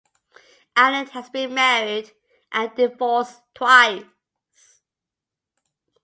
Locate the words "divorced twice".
2.75-4.05